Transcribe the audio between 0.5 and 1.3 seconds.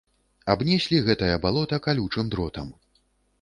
Абнеслі гэтае